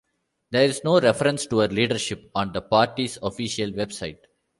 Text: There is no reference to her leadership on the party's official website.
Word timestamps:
There 0.49 0.65
is 0.65 0.83
no 0.83 0.99
reference 0.99 1.45
to 1.45 1.59
her 1.59 1.67
leadership 1.67 2.31
on 2.33 2.53
the 2.53 2.61
party's 2.63 3.19
official 3.21 3.69
website. 3.69 4.17